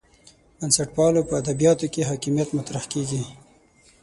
[0.57, 3.23] بنسټپالو په ادبیاتو کې حاکمیت مطرح کېږي.